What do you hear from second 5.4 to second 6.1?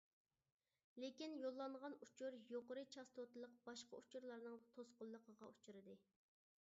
ئۇچرىدى.